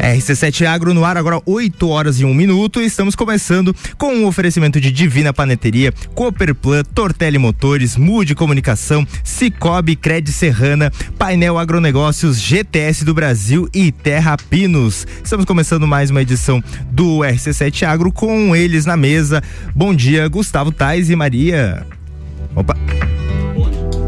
[0.00, 2.80] RC7 Agro no ar, agora 8 horas e 1 minuto.
[2.80, 10.32] Estamos começando com um oferecimento de Divina Paneteria, Cooperplan, Tortelli Motores, Mude Comunicação, Cicobi, Cred
[10.32, 15.06] Serrana, Painel Agronegócios, GTS do Brasil e Terra Pinos.
[15.22, 19.42] Estamos começando mais uma edição do RC7 Agro com eles na mesa.
[19.74, 21.86] Bom dia, Gustavo Tais e Maria.
[22.54, 22.76] Opa.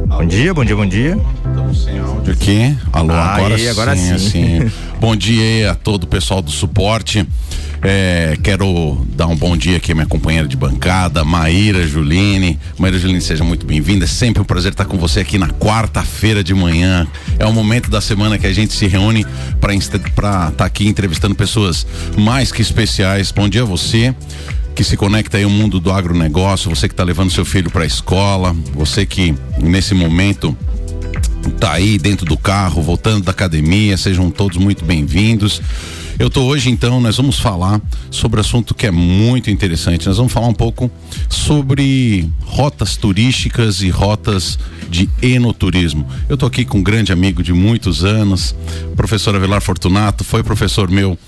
[0.06, 1.18] Bom dia, bom dia, bom dia.
[1.74, 2.76] Sem áudio aqui.
[2.92, 4.58] Alô, Ah, agora, aí, agora sim, sim.
[4.58, 4.72] assim.
[5.00, 7.26] bom dia a todo o pessoal do suporte.
[7.84, 12.58] É, quero dar um bom dia aqui à minha companheira de bancada, Maíra Juline.
[12.78, 14.04] Maíra Juline, seja muito bem-vinda.
[14.04, 17.06] É sempre um prazer estar com você aqui na quarta-feira de manhã.
[17.38, 19.26] É o momento da semana que a gente se reúne
[19.60, 21.84] para estar aqui entrevistando pessoas
[22.16, 23.32] mais que especiais.
[23.32, 24.14] Bom dia a você
[24.74, 27.82] que se conecta aí ao mundo do agronegócio, você que está levando seu filho para
[27.82, 30.56] a escola, você que nesse momento
[31.58, 35.60] tá aí dentro do carro, voltando da academia, sejam todos muito bem-vindos.
[36.18, 40.06] Eu tô hoje então, nós vamos falar sobre um assunto que é muito interessante.
[40.06, 40.90] Nós vamos falar um pouco
[41.28, 46.06] sobre rotas turísticas e rotas de enoturismo.
[46.28, 48.54] Eu tô aqui com um grande amigo de muitos anos,
[48.94, 51.18] professor Avelar Fortunato, foi professor meu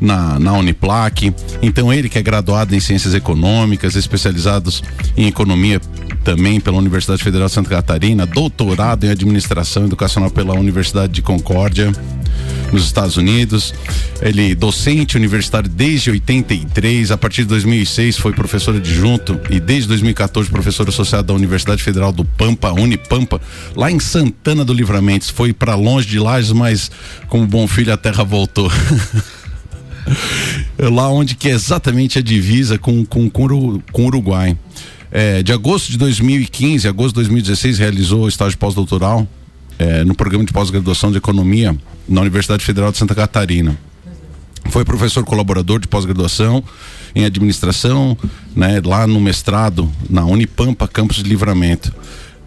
[0.00, 1.32] na, na Uniplac.
[1.62, 4.82] Então, ele que é graduado em Ciências Econômicas, especializados
[5.16, 5.80] em Economia
[6.24, 11.92] também pela Universidade Federal de Santa Catarina, doutorado em Administração Educacional pela Universidade de Concórdia.
[12.72, 13.74] Nos Estados Unidos,
[14.22, 20.48] ele docente universitário desde 83, a partir de 2006 foi professor adjunto e desde 2014
[20.48, 23.40] professor associado da Universidade Federal do Pampa, Unipampa,
[23.74, 25.32] lá em Santana do Livramento.
[25.34, 26.90] Foi para longe de Lages, mas
[27.26, 28.70] como bom filho a terra voltou.
[30.78, 33.42] lá onde que é exatamente a divisa com com, com,
[34.02, 34.56] o Uruguai.
[35.12, 39.26] É, de agosto de 2015 a agosto de 2016 realizou estágio pós-doutoral
[39.78, 41.76] é, no programa de pós-graduação de economia
[42.08, 43.76] na Universidade Federal de Santa Catarina.
[44.68, 46.62] Foi professor colaborador de pós-graduação
[47.14, 48.16] em administração,
[48.54, 51.92] né, lá no mestrado na Unipampa, campus de Livramento.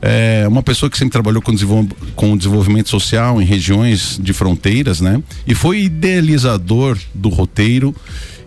[0.06, 5.00] É uma pessoa que sempre trabalhou com, desenvol com desenvolvimento social em regiões de fronteiras,
[5.00, 5.24] né?
[5.48, 7.96] E foi idealizador do roteiro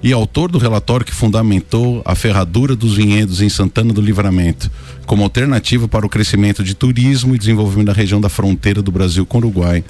[0.02, 4.70] e autor do relatório que fundamentou a ferradura dos vinhedos em Santana do Livramento,
[5.06, 9.24] como alternativa para o crescimento de turismo e desenvolvimento da região da fronteira do Brasil
[9.24, 9.82] com o Uruguai.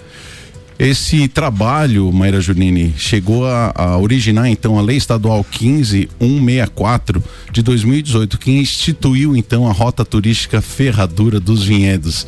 [0.79, 8.39] Esse trabalho, Maíra Junini, chegou a, a originar então a Lei Estadual 15164 de 2018,
[8.39, 12.27] que instituiu então a rota turística Ferradura dos Vinhedos.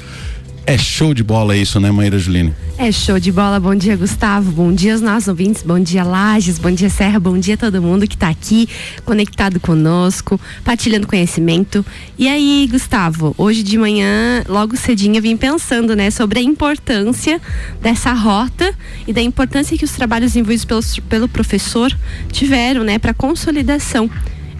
[0.68, 2.52] É show de bola isso, né, Maíra Juline?
[2.76, 3.58] É show de bola.
[3.58, 4.52] Bom dia, Gustavo.
[4.52, 5.62] Bom dia aos nossos ouvintes.
[5.62, 6.58] Bom dia, Lages.
[6.58, 7.18] Bom dia, Serra.
[7.18, 8.68] Bom dia a todo mundo que está aqui
[9.02, 11.82] conectado conosco, partilhando conhecimento.
[12.18, 17.40] E aí, Gustavo, hoje de manhã, logo cedinho, vim pensando, né, sobre a importância
[17.80, 18.70] dessa rota
[19.06, 21.90] e da importância que os trabalhos envolvidos pelo, pelo professor
[22.30, 24.10] tiveram, né, para consolidação.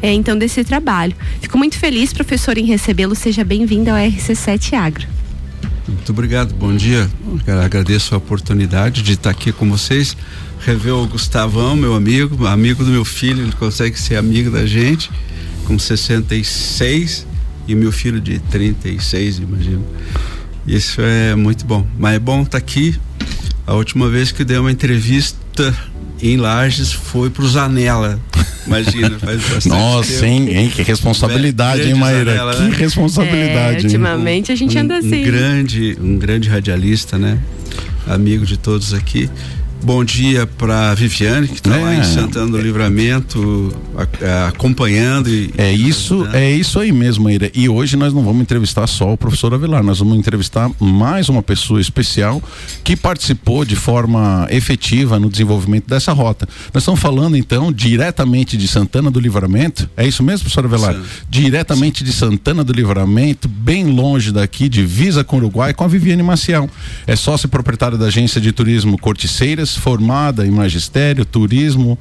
[0.00, 1.14] é, então, desse trabalho.
[1.42, 3.14] Fico muito feliz, professor, em recebê-lo.
[3.14, 5.17] Seja bem-vindo ao RC7 Agro.
[5.98, 7.10] Muito obrigado, bom dia.
[7.46, 10.16] Eu agradeço a oportunidade de estar aqui com vocês.
[10.60, 15.10] Rever o Gustavão, meu amigo, amigo do meu filho, ele consegue ser amigo da gente,
[15.66, 17.26] com 66
[17.66, 19.84] e meu filho de 36, imagino.
[20.66, 21.86] Isso é muito bom.
[21.98, 22.98] Mas é bom estar aqui.
[23.66, 25.76] A última vez que dei uma entrevista
[26.22, 28.18] em Lages foi pro Zanella.
[28.66, 30.24] Imagina, faz bastante Nossa, tempo.
[30.24, 30.72] hein, hein?
[30.74, 32.32] Que responsabilidade, hein, Maíra?
[32.32, 32.76] Zanella, Que né?
[32.76, 33.76] responsabilidade.
[33.76, 33.84] É, hein?
[33.84, 35.22] ultimamente a gente anda assim.
[35.22, 37.38] Um grande, um grande radialista, né?
[38.06, 39.30] Amigo de todos aqui.
[39.80, 42.00] Bom dia para Viviane, que está lá É.
[42.00, 45.30] em Santana do Livramento, a- a- acompanhando.
[45.30, 47.50] E, É isso, é isso aí mesmo, Maíra.
[47.54, 51.42] E hoje nós não vamos entrevistar só o professor Avelar, nós vamos entrevistar mais uma
[51.42, 52.42] pessoa especial
[52.84, 56.46] que participou de forma efetiva no desenvolvimento dessa rota.
[56.74, 59.88] Nós estamos falando então diretamente de Santana do Livramento.
[59.96, 60.94] É isso mesmo, professor Avelar?
[60.96, 61.02] Sim.
[61.30, 66.22] Diretamente de Santana do Livramento, bem longe daqui, divisa com o Uruguai, com a Viviane
[66.22, 66.68] Maciel.
[67.06, 71.98] É sócio proprietária da agência de turismo Corticeiras, formada em magistério, turismo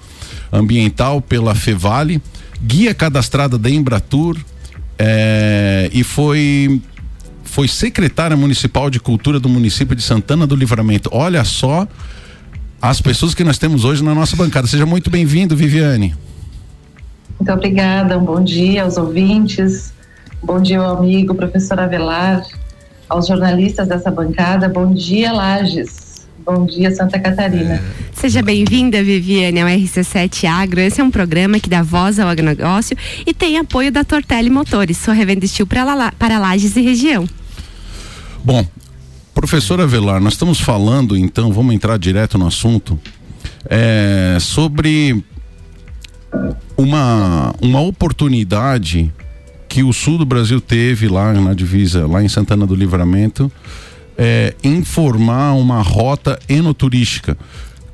[0.52, 2.22] ambiental pela Fevale,
[2.62, 4.38] guia cadastrada da Embratur
[4.98, 6.81] eh, e foi
[7.44, 11.10] foi secretária municipal de cultura do município de Santana do Livramento.
[11.12, 11.88] Olha só
[12.80, 14.68] as pessoas que nós temos hoje na nossa bancada.
[14.68, 16.13] Seja muito bem-vindo, Viviane.
[17.40, 19.94] Muito obrigada, um bom dia aos ouvintes,
[20.44, 22.44] bom dia ao amigo professor Avelar,
[23.08, 26.06] aos jornalistas dessa bancada, bom dia Lages,
[26.48, 27.84] bom dia Santa Catarina.
[28.14, 30.80] Seja bem-vinda, Viviane, ao RC7 Agro.
[30.80, 32.96] Esse é um programa que dá voz ao agronegócio
[33.26, 37.28] e tem apoio da Tortelli Motores, sua revenda estil para, La- para Lages e região.
[38.44, 38.66] Bom,
[39.36, 42.98] professor Avelar, nós estamos falando então, vamos entrar direto no assunto.
[43.70, 45.22] é, sobre
[46.78, 49.12] uma, uma oportunidade
[49.68, 53.52] que o sul do Brasil teve lá na divisa, lá em Santana do Livramento,
[54.18, 57.38] é, informar uma rota enoturística.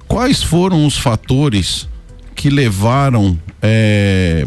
[0.08, 1.88] Quais foram os fatores
[2.36, 4.46] que levaram é,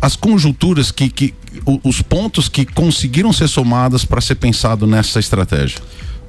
[0.00, 1.34] as conjunturas que, que
[1.82, 5.78] os pontos que conseguiram ser somadas para ser pensado nessa estratégia?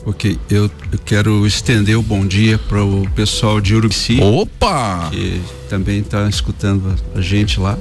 [0.06, 4.20] Ok, eu, eu, quero estender o bom dia para o pessoal de Urubici.
[4.22, 5.10] Opa!
[5.12, 7.78] Que também está escutando a gente lá.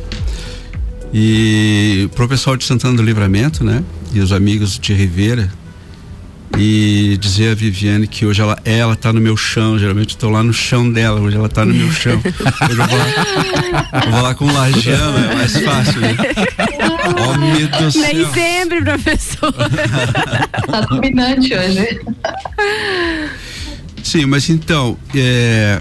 [1.14, 3.82] E para o pessoal de Santana do Livramento, né?
[4.12, 5.50] E os amigos de Rivera,
[6.56, 10.42] e dizer a Viviane que hoje ela ela tá no meu chão, geralmente estou lá
[10.42, 12.20] no chão dela, hoje ela tá no meu chão.
[12.24, 16.16] Hoje eu vou lá, eu vou lá com lajana, é mais fácil, né?
[17.16, 18.14] Oh, meu Deus do céu.
[18.14, 19.52] Nem sempre, professor.
[20.66, 22.00] tá dominante hoje.
[24.02, 25.80] Sim, mas então, é,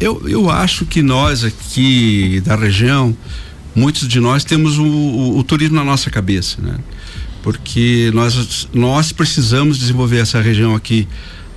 [0.00, 3.16] eu, eu acho que nós aqui da região,
[3.74, 6.78] muitos de nós temos o, o, o turismo na nossa cabeça, né?
[7.46, 11.06] Porque nós, nós precisamos desenvolver essa região aqui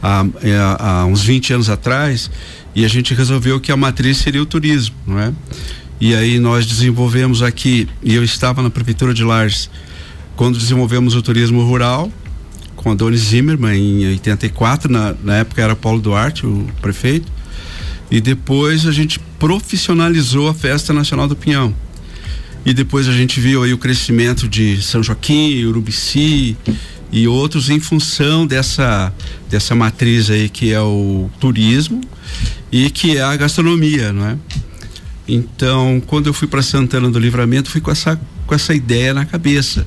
[0.04, 2.30] há, é, há, uns 20 anos atrás
[2.76, 5.34] e a gente resolveu que a matriz seria o turismo, não é?
[6.00, 9.68] E aí nós desenvolvemos aqui, e eu estava na prefeitura de Lages
[10.36, 12.12] quando desenvolvemos o turismo rural
[12.76, 17.32] com a Doni Zimmermann em 84, na, na época era Paulo Duarte, o prefeito,
[18.12, 21.74] e depois a gente profissionalizou a Festa Nacional do Pinhão
[22.66, 26.58] e depois a gente viu aí o crescimento de São Joaquim, Urubici
[27.12, 29.14] e outros em função dessa
[29.50, 32.02] dessa matriz aí que é o turismo
[32.72, 34.38] e que é a gastronomia, não é?
[35.28, 39.26] Então, quando eu fui para Santana do Livramento, fui com essa com essa ideia na
[39.26, 39.86] cabeça,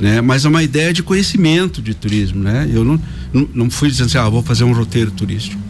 [0.00, 0.20] né?
[0.20, 2.68] Mas é uma ideia de conhecimento de turismo, né?
[2.72, 3.00] Eu não
[3.32, 5.60] não, fui dizendo assim, ah, vou fazer um roteiro turístico.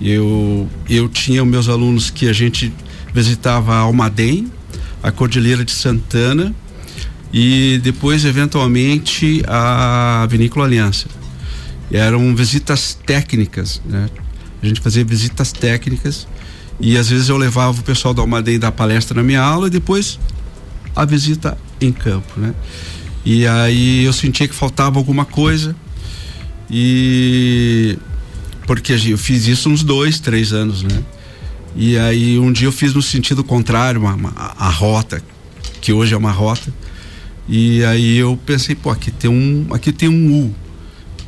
[0.00, 2.72] Eu eu tinha meus alunos que a gente
[3.12, 4.48] visitava Almaden,
[5.04, 6.54] a Cordilheira de Santana
[7.30, 11.08] e depois, eventualmente, a Vinícola Aliança.
[11.92, 14.08] Eram visitas técnicas, né?
[14.62, 16.26] A gente fazia visitas técnicas
[16.80, 19.70] e às vezes eu levava o pessoal da Almaden da palestra na minha aula e
[19.70, 20.18] depois
[20.96, 22.54] a visita em campo, né?
[23.26, 25.76] E aí eu sentia que faltava alguma coisa
[26.70, 27.98] e
[28.66, 31.02] porque eu fiz isso uns dois, três anos, né?
[31.76, 35.22] E aí um dia eu fiz no sentido contrário, uma, uma, a rota,
[35.80, 36.72] que hoje é uma rota.
[37.48, 40.54] E aí eu pensei, pô, aqui tem um, aqui tem um U.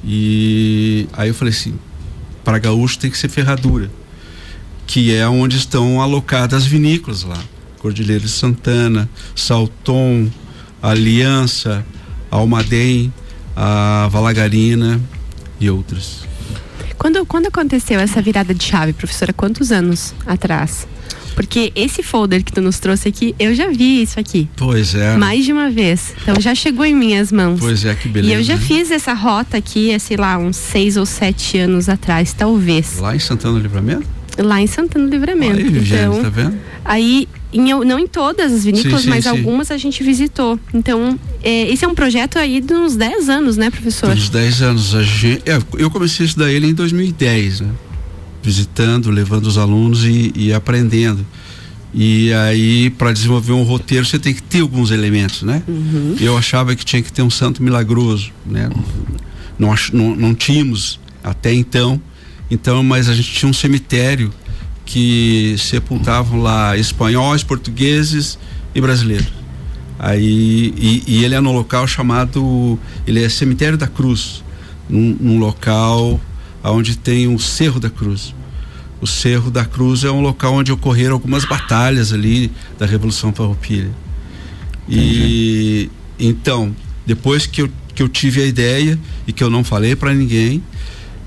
[0.04, 1.74] E aí eu falei assim,
[2.44, 3.90] para gaúcho tem que ser ferradura,
[4.86, 7.38] que é onde estão alocadas as vinícolas lá.
[7.78, 10.30] Cordilheira de Santana, Salton,
[10.80, 11.84] Aliança,
[12.30, 13.12] Almaden,
[13.54, 15.00] a Valagarina
[15.58, 16.24] e outras.
[16.98, 20.86] Quando, quando aconteceu essa virada de chave, professora, quantos anos atrás?
[21.34, 24.48] Porque esse folder que tu nos trouxe aqui, eu já vi isso aqui.
[24.56, 25.16] Pois é.
[25.18, 26.14] Mais de uma vez.
[26.22, 27.60] Então já chegou em minhas mãos.
[27.60, 28.32] Pois é, que beleza.
[28.32, 32.32] E eu já fiz essa rota aqui, sei lá, uns seis ou sete anos atrás,
[32.32, 32.98] talvez.
[32.98, 34.08] Lá em Santana do Livramento?
[34.38, 35.60] Lá em Santana do Livramento.
[35.60, 36.58] Aí, então, tá vendo?
[36.82, 39.30] Aí em, não em todas as vinícolas, sim, sim, mas sim.
[39.30, 40.58] algumas a gente visitou.
[40.74, 44.10] Então, é, esse é um projeto aí de uns 10 anos, né, professor?
[44.10, 44.94] Uns 10 anos.
[44.94, 47.70] A gente, é, eu comecei a estudar ele em 2010, né?
[48.42, 51.26] Visitando, levando os alunos e, e aprendendo.
[51.94, 55.62] E aí, para desenvolver um roteiro, você tem que ter alguns elementos, né?
[55.66, 56.16] Uhum.
[56.20, 58.68] Eu achava que tinha que ter um santo milagroso, né?
[59.58, 62.00] Não, não, não tínhamos até então.
[62.50, 64.32] Então, mas a gente tinha um cemitério
[64.86, 68.38] que sepultavam lá espanhóis, portugueses
[68.74, 69.32] e brasileiros.
[69.98, 74.44] Aí, e, e, ele é no local chamado, ele é Cemitério da Cruz,
[74.88, 76.20] num, num local
[76.62, 78.34] onde tem o Cerro da Cruz.
[79.00, 83.90] O Cerro da Cruz é um local onde ocorreram algumas batalhas ali da Revolução Farroupilha.
[84.88, 86.74] E então,
[87.04, 90.62] depois que eu, que eu tive a ideia e que eu não falei para ninguém,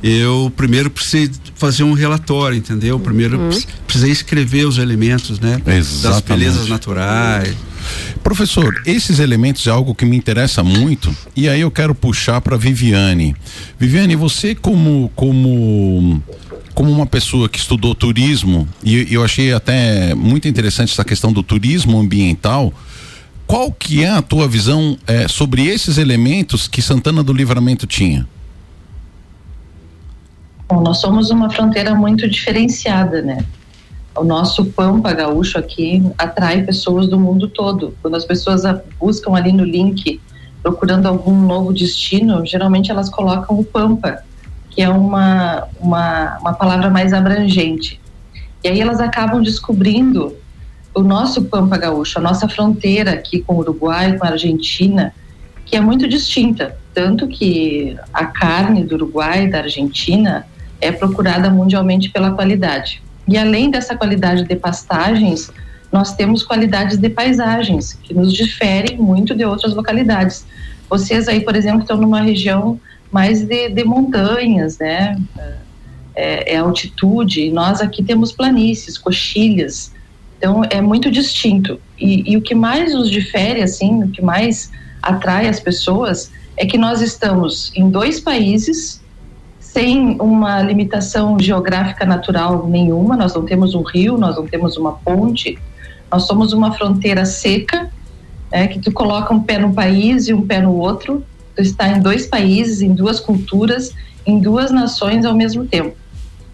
[0.01, 2.99] eu primeiro precisei fazer um relatório, entendeu?
[2.99, 3.49] Primeiro uhum.
[3.85, 5.61] precisei escrever os elementos, né?
[5.65, 6.01] Exatamente.
[6.03, 7.55] Das belezas naturais.
[8.23, 12.55] Professor, esses elementos é algo que me interessa muito e aí eu quero puxar para
[12.57, 13.35] Viviane.
[13.77, 16.21] Viviane, você como como
[16.73, 21.43] como uma pessoa que estudou turismo e eu achei até muito interessante essa questão do
[21.43, 22.73] turismo ambiental.
[23.45, 28.27] Qual que é a tua visão é, sobre esses elementos que Santana do Livramento tinha?
[30.69, 33.43] Bom, nós somos uma fronteira muito diferenciada, né?
[34.15, 37.97] O nosso Pampa Gaúcho aqui atrai pessoas do mundo todo.
[38.03, 38.61] Quando as pessoas
[38.99, 40.21] buscam ali no link
[40.61, 44.21] procurando algum novo destino, geralmente elas colocam o Pampa,
[44.69, 47.99] que é uma, uma, uma palavra mais abrangente.
[48.63, 50.35] E aí elas acabam descobrindo
[50.93, 55.15] o nosso Pampa Gaúcho, a nossa fronteira aqui com o Uruguai, com a Argentina,
[55.65, 56.77] que é muito distinta.
[56.93, 60.45] Tanto que a carne do Uruguai da Argentina
[60.81, 63.01] é procurada mundialmente pela qualidade.
[63.27, 65.51] E além dessa qualidade de pastagens,
[65.91, 70.45] nós temos qualidades de paisagens que nos diferem muito de outras localidades.
[70.89, 72.79] Vocês aí, por exemplo, estão numa região
[73.11, 75.19] mais de, de montanhas, né?
[76.15, 77.51] É, é, altitude.
[77.51, 79.91] Nós aqui temos planícies, coxilhas.
[80.37, 81.79] Então é muito distinto.
[81.97, 84.71] E, e o que mais nos difere, assim, o que mais
[85.01, 89.01] atrai as pessoas é que nós estamos em dois países
[89.73, 93.15] sem uma limitação geográfica natural nenhuma.
[93.15, 95.59] Nós não temos um rio, nós não temos uma ponte.
[96.11, 97.89] Nós somos uma fronteira seca,
[98.51, 101.23] né, que tu coloca um pé no país e um pé no outro.
[101.55, 103.93] Tu está em dois países, em duas culturas,
[104.25, 105.95] em duas nações ao mesmo tempo.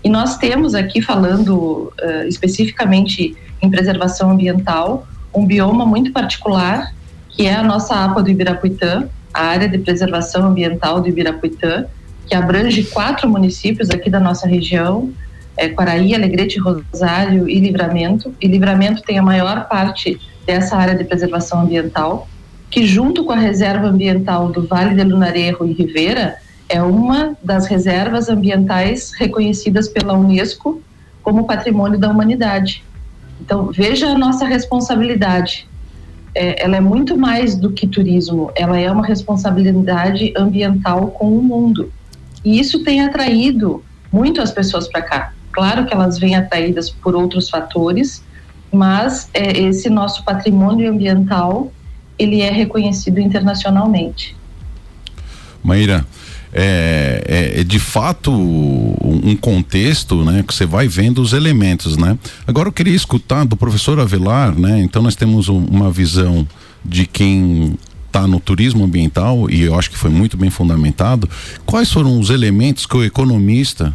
[0.04, 6.94] E nós temos aqui, falando uh, especificamente em preservação ambiental, um bioma muito particular,
[7.30, 11.86] que é a nossa APA do Ibirapuitã, a área de preservação ambiental do Ibirapuitã,
[12.28, 15.12] que abrange quatro municípios aqui da nossa região,
[15.58, 18.34] é, Quaraí, Alegrete, Rosário e Livramento.
[18.42, 22.28] E Livramento tem a maior parte dessa área de preservação ambiental,
[22.70, 26.36] que junto com a reserva ambiental do Vale de Lunarejo e Ribeira,
[26.68, 30.82] é uma das reservas ambientais reconhecidas pela Unesco
[31.22, 32.84] como patrimônio da humanidade.
[33.40, 35.68] Então, veja a nossa responsabilidade.
[36.34, 41.42] É, ela é muito mais do que turismo, ela é uma responsabilidade ambiental com o
[41.42, 41.92] mundo.
[42.46, 45.34] E isso tem atraído muito as pessoas para cá.
[45.52, 48.24] Claro que elas vêm atraídas por outros fatores,
[48.72, 51.74] mas é, esse nosso patrimônio ambiental
[52.18, 54.36] ele é reconhecido internacionalmente.
[55.64, 56.06] Maíra,
[56.54, 62.18] é, é, é, de fato um contexto, né, que você vai vendo os elementos, né?
[62.48, 64.80] Agora eu queria escutar do professor Avelar, né?
[64.80, 66.48] Então nós temos um, uma visão
[66.84, 67.76] de quem
[68.16, 71.30] está no turismo ambiental e eu acho que foi muito bem fundamentado.
[71.66, 73.94] Quais foram os elementos que o economista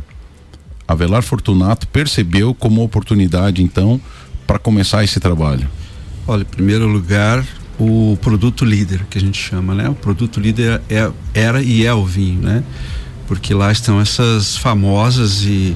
[0.86, 3.98] Avelar Fortunato percebeu como oportunidade, então,
[4.46, 5.66] para começar esse trabalho?
[6.26, 7.46] Olha, em primeiro lugar,
[7.78, 9.88] o produto líder, que a gente chama, né?
[9.88, 12.62] O produto líder é, era e é o vinho, né?
[13.26, 15.74] Porque lá estão essas famosas e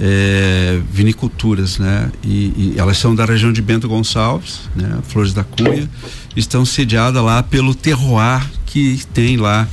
[0.00, 2.10] é, viniculturas, né?
[2.22, 4.98] E, e, elas são da região de Bento Gonçalves, né?
[5.08, 5.88] Flores da Cunha,
[6.36, 9.68] estão sediadas lá pelo terroir que tem lá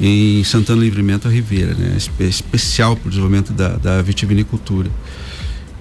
[0.00, 1.96] em Santana Livramento Ribeira, né?
[2.20, 4.88] especial para o desenvolvimento da, da vitivinicultura.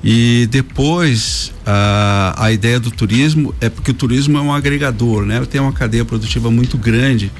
[0.04, 5.44] E depois a, a ideia do turismo é porque o turismo é um agregador, né?
[5.46, 7.32] Tem uma cadeia produtiva muito grande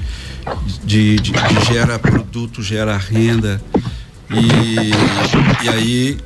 [0.84, 3.60] de, de, de gera produto, gera renda
[4.30, 6.18] e, e aí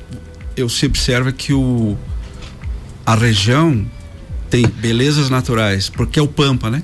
[0.55, 1.97] eu se observa que o
[3.05, 3.85] a região
[4.49, 6.83] tem belezas naturais porque é o Pampa, né?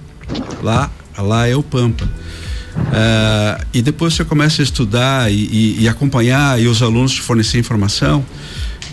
[0.62, 2.06] Lá lá é o Pampa.
[2.76, 7.22] Uh, e depois você começa a estudar e, e, e, acompanhar e os alunos te
[7.22, 8.26] fornecer informação.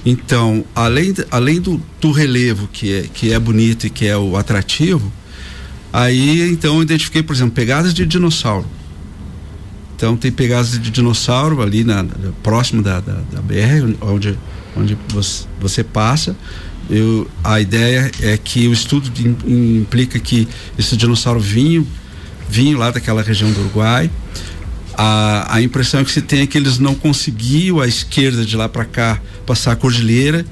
[0.04, 4.36] Então, além, além do, do relevo que é, que é bonito e que é o
[4.36, 5.12] atrativo,
[5.92, 8.66] aí então eu identifiquei, por exemplo, pegadas de dinossauro.
[9.96, 12.04] Então tem pegadas de dinossauro ali na,
[12.42, 14.38] próximo da, da, da, BR, onde,
[14.76, 14.96] onde
[15.58, 16.36] você, passa.
[16.90, 19.10] Eu, a ideia é que o estudo
[19.46, 20.46] implica que
[20.78, 21.86] esse dinossauro vinho
[22.46, 24.10] vinham lá daquela região do Uruguai.
[24.94, 28.68] A, a impressão que se tem é que eles não conseguiam a esquerda de lá
[28.68, 30.44] para cá passar a cordilheira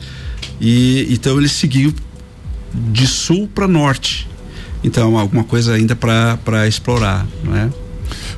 [0.61, 1.93] e então eles seguiam
[2.73, 4.27] de sul para norte.
[4.83, 7.84] Então alguma coisa ainda para explorar, não é?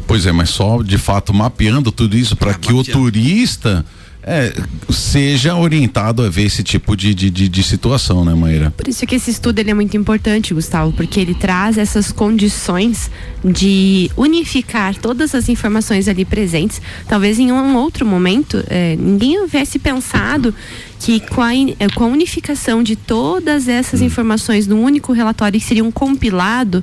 [0.07, 2.91] Pois é, mas só de fato mapeando tudo isso para que mapeando.
[2.91, 3.85] o turista
[4.29, 4.53] é,
[4.91, 8.73] seja orientado a ver esse tipo de, de, de, de, situação, né, Maíra?
[8.77, 13.09] Por isso que esse estudo ele é muito importante, Gustavo, porque ele traz essas condições
[13.45, 16.83] de unificar todas as informações ali presentes.
[17.07, 20.53] Talvez em um outro momento é, ninguém houvesse pensado
[20.99, 21.53] que com a,
[21.95, 24.07] com a unificação de todas essas hum.
[24.07, 26.83] informações num único relatório que seria um compilado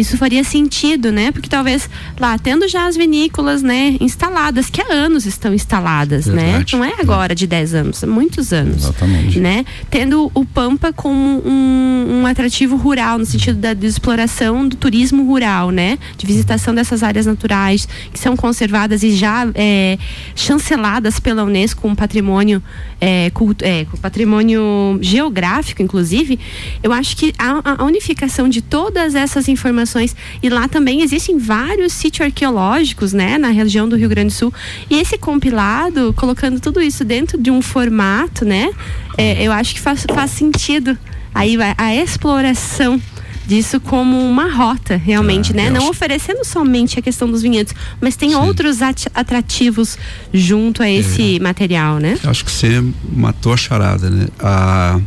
[0.00, 1.30] isso faria sentido, né?
[1.30, 1.88] Porque talvez
[2.18, 6.42] lá, tendo já as vinícolas, né, instaladas, que há anos estão instaladas, né?
[6.42, 6.76] Verdade.
[6.76, 6.78] né?
[6.78, 8.84] Não é agora de 10 anos, muitos anos.
[8.84, 9.38] Exatamente.
[9.38, 9.64] Né?
[9.90, 15.70] Tendo o Pampa como um, um atrativo rural, no sentido da exploração do turismo rural,
[15.70, 15.98] né?
[16.16, 19.98] De visitação dessas áreas naturais que são conservadas e já é,
[20.34, 22.62] chanceladas pela Unesco como patrimônio,
[23.00, 26.38] é, culto, é, patrimônio geográfico, inclusive.
[26.82, 30.14] Eu acho que a, a unificação de todas essas informações informações.
[30.42, 34.54] E lá também existem vários sítios arqueológicos, né, na região do Rio Grande do Sul.
[34.88, 38.70] E esse compilado, colocando tudo isso dentro de um formato, né,
[39.18, 40.96] é, eu acho que faz, faz sentido.
[41.34, 43.00] Aí a exploração
[43.46, 45.70] disso como uma rota, realmente, ah, né?
[45.70, 48.36] Não oferecendo somente a questão dos vinhedos, mas tem Sim.
[48.36, 49.98] outros atrativos
[50.32, 51.40] junto a esse é.
[51.40, 52.16] material, né?
[52.24, 52.82] Acho que você
[53.12, 54.28] matou a charada, né?
[54.38, 55.00] A,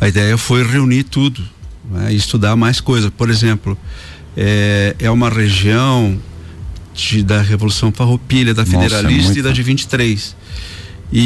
[0.00, 1.42] a ideia foi reunir tudo
[1.90, 2.12] né?
[2.12, 3.10] e estudar mais coisas.
[3.10, 3.76] Por exemplo,
[4.36, 6.18] é, é uma região
[6.94, 10.36] de, da Revolução Farroupilha, da Federalista Nossa, é e da de 23.
[11.12, 11.18] E,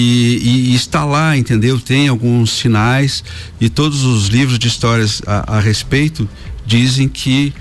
[0.42, 1.78] e, e, está lá, entendeu?
[1.78, 3.22] Tem alguns sinais
[3.60, 6.28] e todos os livros de histórias a, a respeito
[6.64, 7.52] dizem que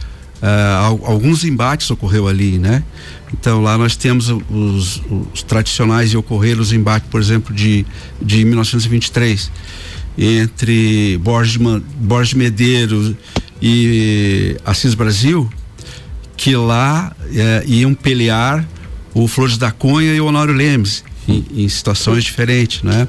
[0.42, 2.82] uh, alguns embates ocorreu ali, né?
[3.34, 5.02] Então lá nós temos os,
[5.34, 7.86] os tradicionais e ocorreram os embates, por exemplo, de,
[8.22, 9.52] de 1923
[10.18, 11.58] entre Borges,
[11.98, 13.16] Borges Medeiros
[13.66, 15.50] e Assis Brasil,
[16.36, 18.68] que lá eh, iam pelear
[19.14, 23.08] o Flores da Cunha e o Honório Lemes em, em situações diferentes, né?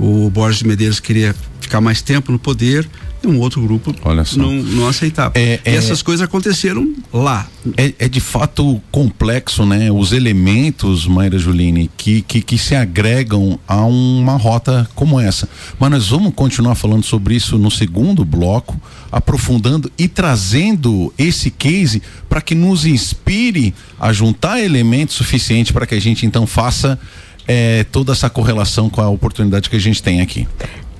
[0.00, 2.88] O Borges Medeiros queria ficar mais tempo no poder
[3.28, 3.94] um outro grupo.
[4.38, 5.32] Não, não aceitava.
[5.34, 7.46] É, é, essas coisas aconteceram lá.
[7.76, 9.90] É, é, de fato complexo, né?
[9.90, 15.48] Os elementos, Mayra Juline, que, que, que se agregam a uma rota como essa.
[15.78, 22.02] Mas nós vamos continuar falando sobre isso no segundo bloco, aprofundando e trazendo esse case
[22.28, 26.98] para que nos inspire a juntar elementos suficientes para que a gente então faça
[27.46, 30.46] é, toda essa correlação com a oportunidade que a gente tem aqui.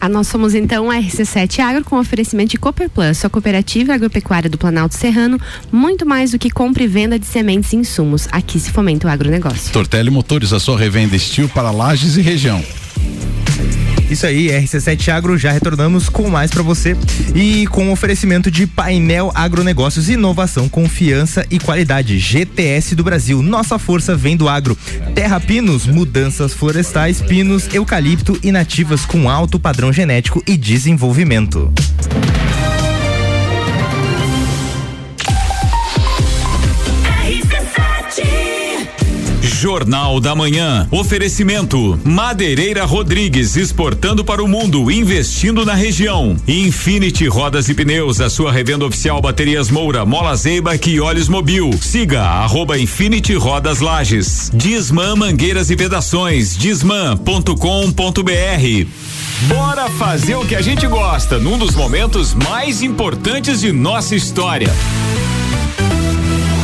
[0.04, 4.50] Ah, nós somos então a RC7 Agro com oferecimento de Cooper Plus, sua cooperativa agropecuária
[4.50, 5.40] do Planalto Serrano,
[5.71, 8.26] muito mais do que compra e venda de sementes e insumos.
[8.32, 9.73] Aqui se fomenta o agronegócio.
[9.73, 12.61] Tortelli Motores, a sua revenda estilo para lajes e região.
[14.12, 16.95] Isso aí, RC7 Agro, já retornamos com mais para você
[17.35, 22.19] e com oferecimento de painel agronegócios, inovação, confiança e qualidade.
[22.19, 24.76] GTS do Brasil, nossa força vem do agro.
[25.14, 31.73] Terra Pinos, mudanças florestais, pinos, eucalipto e nativas com alto padrão genético e desenvolvimento.
[39.62, 40.88] Jornal da Manhã.
[40.90, 46.36] Oferecimento: Madeireira Rodrigues exportando para o mundo, investindo na região.
[46.48, 51.70] Infinity Rodas e Pneus, a sua revenda oficial Baterias Moura, Mola Zeiba e Olhos Mobil.
[51.80, 54.50] Siga arroba Infinity Rodas Lages.
[54.52, 56.56] Disman Mangueiras e Vedações.
[56.56, 57.52] Disman.com.br.
[59.46, 64.75] Bora fazer o que a gente gosta num dos momentos mais importantes de nossa história.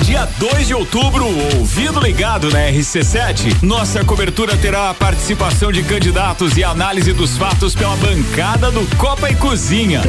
[0.08, 1.26] Dia 2 de outubro,
[1.58, 7.74] ouvido ligado na RC7, nossa cobertura terá a participação de candidatos e análise dos fatos
[7.74, 10.00] pela bancada do Copa e Cozinha.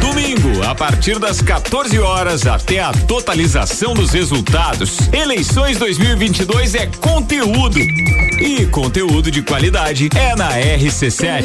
[0.00, 4.96] Domingo, a partir das 14 horas até a totalização dos resultados.
[5.12, 7.78] Eleições 2022 é conteúdo.
[7.78, 11.44] E conteúdo de qualidade é na RC7.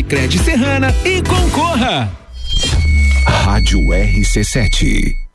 [0.00, 2.10] Cicred Serrana e concorra.
[3.26, 5.19] Rádio RC7.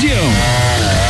[0.00, 1.09] região.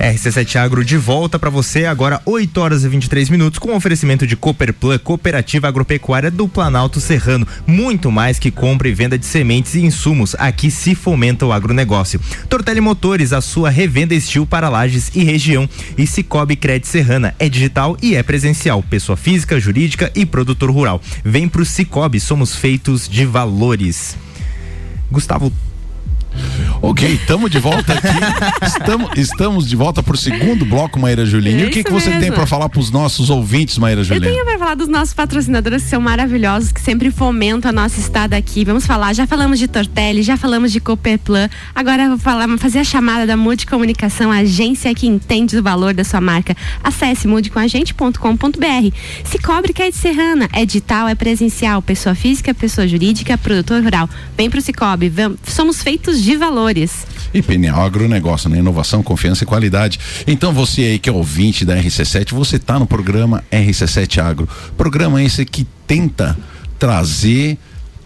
[0.00, 4.34] RC7 Agro de volta para você agora 8 horas e 23 minutos com oferecimento de
[4.34, 7.46] Cooperplan, Cooperativa Agropecuária do Planalto Serrano.
[7.66, 10.34] Muito mais que compra e venda de sementes e insumos.
[10.38, 12.18] Aqui se fomenta o agronegócio.
[12.48, 15.68] Tortelli Motores, a sua revenda estilo para lajes e região.
[15.98, 18.82] E Cicobi Crédito Serrana é digital e é presencial.
[18.82, 21.02] Pessoa física, jurídica e produtor rural.
[21.22, 24.16] Vem pro Cicobi, somos feitos de valores.
[25.10, 25.52] Gustavo
[26.82, 28.08] Ok, estamos de volta aqui.
[28.66, 31.62] estamos, estamos de volta para o segundo bloco, Maíra Juline.
[31.62, 34.26] É e o que, que você tem para falar para os nossos ouvintes, Maíra Juline?
[34.26, 38.00] Eu tenho para falar dos nossos patrocinadores que são maravilhosos, que sempre fomentam a nossa
[38.00, 38.64] estada aqui.
[38.64, 41.50] Vamos falar, já falamos de Tortelli, já falamos de Cooperplan.
[41.74, 46.02] Agora eu vou falar, fazer a chamada da Multicomunicação, agência que entende o valor da
[46.02, 46.56] sua marca.
[46.82, 48.96] Acesse mudecomagente.com.br.
[49.24, 54.08] Se cobre é de Serrana, é digital, é presencial, pessoa física, pessoa jurídica, produtor rural.
[54.36, 55.10] Vem pro Cicobi,
[55.44, 57.06] somos feitos de valores.
[57.32, 58.58] E Penial Agronegócio, né?
[58.58, 60.00] Inovação, confiança e qualidade.
[60.26, 64.48] Então você aí que é ouvinte da RC7, você está no programa RC7 Agro.
[64.76, 66.36] Programa esse que tenta
[66.78, 67.58] trazer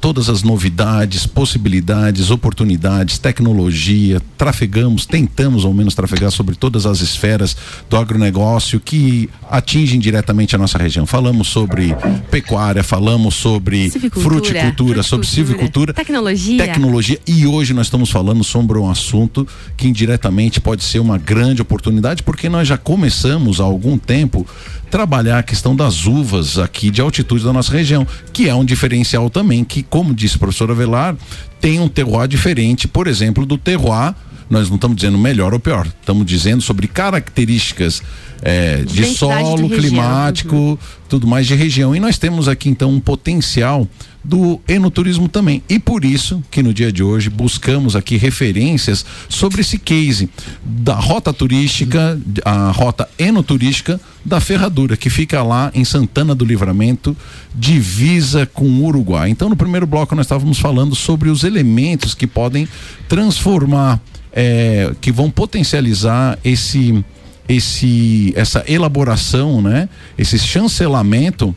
[0.05, 7.57] todas as novidades, possibilidades, oportunidades, tecnologia, trafegamos, tentamos ao menos trafegar sobre todas as esferas
[7.89, 11.07] do agronegócio que atingem diretamente a nossa região.
[11.07, 11.97] Falamos sobre
[12.31, 16.59] pecuária, falamos sobre fruticultura, fruticultura, sobre silvicultura, tecnologia.
[16.59, 21.63] tecnologia e hoje nós estamos falando sobre um assunto que indiretamente pode ser uma grande
[21.63, 24.47] oportunidade porque nós já começamos há algum tempo
[24.91, 29.29] trabalhar a questão das uvas aqui de altitude da nossa região, que é um diferencial
[29.29, 31.17] também que como disse o professor Avelar,
[31.61, 34.15] tem um terroir diferente, por exemplo, do terroir
[34.49, 38.03] nós não estamos dizendo melhor ou pior, estamos dizendo sobre características
[38.43, 40.79] é, de solo, climático, uhum.
[41.09, 41.97] tudo mais de região.
[41.97, 43.89] E nós temos aqui então um potencial
[44.25, 45.63] do enoturismo também.
[45.69, 50.31] E por isso que no dia de hoje buscamos aqui referências sobre esse case
[50.65, 57.15] da rota turística, a rota enoturística da Ferradura, que fica lá em Santana do Livramento,
[57.55, 59.29] divisa com o Uruguai.
[59.29, 62.67] Então, no primeiro bloco, nós estávamos falando sobre os elementos que podem
[63.07, 64.01] transformar,
[64.35, 67.05] é, que vão potencializar esse,
[67.49, 69.89] esse, essa elaboração, né?
[70.19, 71.55] Esse chancelamento.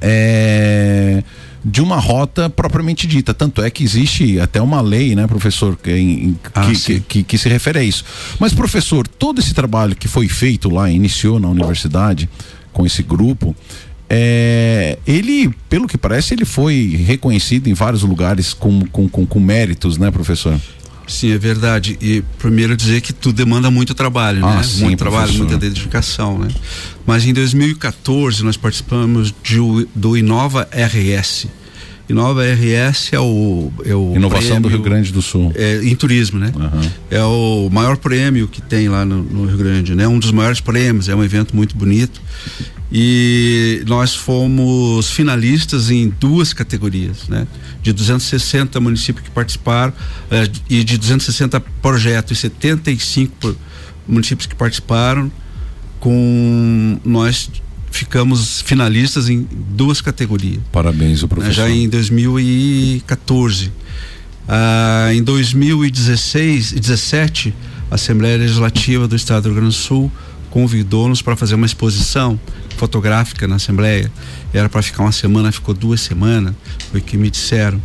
[0.00, 1.22] É,
[1.68, 3.34] de uma rota propriamente dita.
[3.34, 7.22] Tanto é que existe até uma lei, né, professor, que, em, Ah, que, que, que,
[7.24, 8.04] que se refere a isso.
[8.38, 12.28] Mas, professor, todo esse trabalho que foi feito lá, iniciou na universidade
[12.72, 13.56] com esse grupo,
[14.08, 19.40] é, ele, pelo que parece, ele foi reconhecido em vários lugares com, com, com, com
[19.40, 20.60] méritos, né, professor?
[21.06, 21.96] Sim, é verdade.
[22.00, 24.62] E primeiro dizer que tudo demanda muito trabalho, Ah, né?
[24.62, 25.46] sim, muito trabalho, professor.
[25.48, 26.48] muita dedicação, né?
[27.06, 29.58] Mas em 2014 nós participamos de
[29.94, 31.46] do Inova RS.
[32.08, 35.50] Inova RS é o, é o Inovação do prêmio, Rio Grande do Sul.
[35.56, 36.52] é, em turismo, né?
[37.10, 40.06] É o maior prêmio que tem lá no, no Rio Grande, né?
[40.06, 42.20] Um dos maiores prêmios, é um evento muito bonito.
[42.90, 47.46] E nós fomos finalistas em duas categorias, né?
[47.82, 49.92] De 260 municípios que participaram
[50.30, 53.56] eh, e de 260 projetos e 75 por-
[54.06, 55.30] municípios que participaram,
[55.98, 57.50] com nós
[57.90, 60.60] ficamos finalistas em duas categorias.
[60.70, 61.52] Parabéns, o né, professor.
[61.54, 63.72] Já em 2014.
[64.48, 67.52] Ah, em 2016 e 17,
[67.90, 70.12] a Assembleia Legislativa do Estado do Rio Grande do Sul
[70.50, 72.38] convidou-nos para fazer uma exposição
[72.76, 74.10] fotográfica na Assembleia.
[74.52, 76.54] Era para ficar uma semana, ficou duas semanas,
[76.90, 77.80] foi o que me disseram.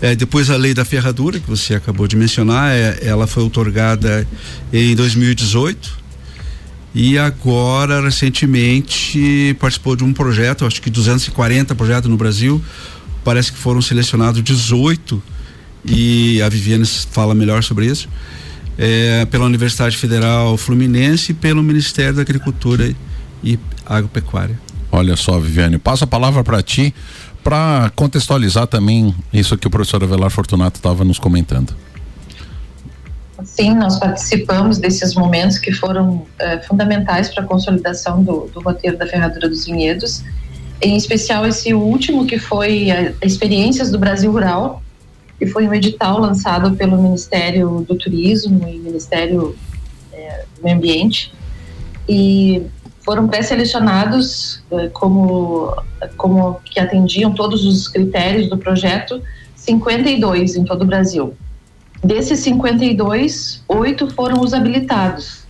[0.00, 4.26] É, depois a lei da ferradura, que você acabou de mencionar, é, ela foi outorgada
[4.72, 6.06] em 2018
[6.94, 12.62] e agora, recentemente, participou de um projeto, acho que 240 projetos no Brasil.
[13.22, 15.22] Parece que foram selecionados 18
[15.84, 18.08] e a Viviane fala melhor sobre isso.
[18.78, 22.94] é, pela Universidade Federal Fluminense e pelo Ministério da Agricultura
[23.42, 24.58] e Agropecuária.
[24.90, 26.94] Olha só, Viviane, passo a palavra para ti
[27.42, 31.74] para contextualizar também isso que o professor Avelar Fortunato estava nos comentando.
[33.44, 38.96] Sim, nós participamos desses momentos que foram eh, fundamentais para a consolidação do, do roteiro
[38.96, 40.24] da Ferradura dos Vinhedos,
[40.80, 44.82] em especial esse último que foi a, a Experiências do Brasil Rural,
[45.38, 49.54] que foi um edital lançado pelo Ministério do Turismo e Ministério
[50.12, 51.32] eh, do Meio Ambiente,
[52.08, 52.62] e
[53.06, 55.72] foram pré-selecionados eh, como,
[56.16, 59.22] como que atendiam todos os critérios do projeto,
[59.54, 61.32] 52 em todo o Brasil.
[62.02, 65.46] Desses 52, oito foram os habilitados.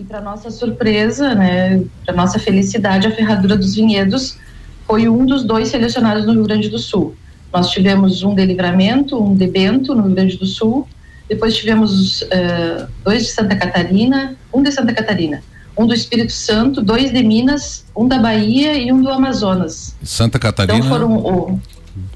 [0.00, 4.38] E para nossa surpresa, né, para nossa felicidade, a Ferradura dos Vinhedos
[4.86, 7.14] foi um dos dois selecionados no Rio Grande do Sul.
[7.52, 10.88] Nós tivemos um de Livramento, um de Bento, no Rio Grande do Sul.
[11.28, 15.42] Depois tivemos uh, dois de Santa Catarina, um de Santa Catarina,
[15.76, 19.96] um do Espírito Santo, dois de Minas, um da Bahia e um do Amazonas.
[20.02, 20.78] Santa Catarina.
[20.78, 21.60] Então foram o,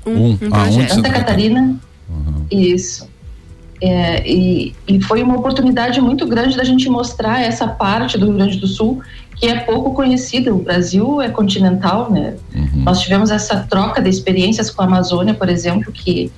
[0.06, 1.76] um, um ah, um de Santa Catarina.
[2.08, 2.46] Uhum.
[2.50, 3.08] Isso.
[3.80, 8.34] É, e, e, foi uma oportunidade muito grande da gente mostrar essa parte do Rio
[8.34, 9.00] Grande do Sul
[9.36, 10.52] que é pouco conhecida.
[10.52, 12.34] O Brasil é continental, né?
[12.54, 12.82] Uhum.
[12.82, 16.30] Nós tivemos essa troca de experiências com a Amazônia, por exemplo, que,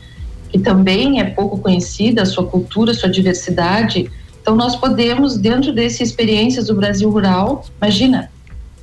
[0.51, 4.11] que também é pouco conhecida, a sua cultura, a sua diversidade.
[4.41, 8.31] Então, nós podemos, dentro dessas experiências do Brasil rural, imagina,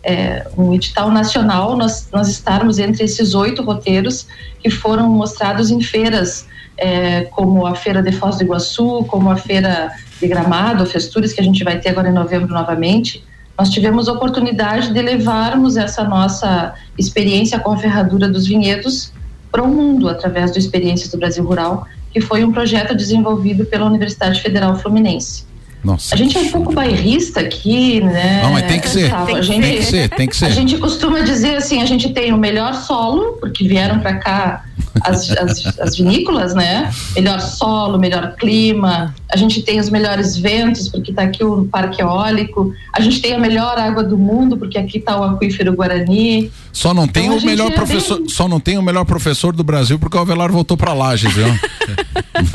[0.03, 4.27] é, um edital nacional, nós, nós estarmos entre esses oito roteiros
[4.61, 9.35] que foram mostrados em feiras é, como a Feira de Foz do Iguaçu, como a
[9.35, 13.23] Feira de Gramado, Festures, que a gente vai ter agora em novembro novamente,
[13.57, 19.11] nós tivemos a oportunidade de levarmos essa nossa experiência com a ferradura dos vinhedos
[19.51, 23.85] para o mundo, através do Experiências do Brasil Rural, que foi um projeto desenvolvido pela
[23.85, 25.45] Universidade Federal Fluminense.
[25.83, 28.41] Nossa, a gente é um pouco bairrista aqui, né?
[28.43, 29.13] Não, mas tem que ser.
[29.25, 30.45] Tem, gente, tem, que ser, tem que ser.
[30.45, 34.65] A gente costuma dizer assim, a gente tem o melhor solo, porque vieram para cá
[35.01, 36.91] as, as, as, vinícolas, né?
[37.15, 39.13] Melhor solo, melhor clima.
[39.31, 42.73] A gente tem os melhores ventos, porque está aqui o parque eólico.
[42.93, 46.51] A gente tem a melhor água do mundo, porque aqui está o aquífero Guarani.
[46.71, 48.29] Só não tem então, o melhor professor, bem...
[48.29, 51.47] só não tem o melhor professor do Brasil porque o Avelar voltou para Lages, viu?